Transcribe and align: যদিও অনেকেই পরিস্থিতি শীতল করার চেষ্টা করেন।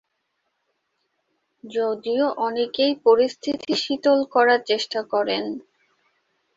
যদিও 1.63 2.25
অনেকেই 2.39 2.93
পরিস্থিতি 3.05 3.73
শীতল 3.75 4.19
করার 4.33 4.59
চেষ্টা 4.65 4.99
করেন। 5.13 5.43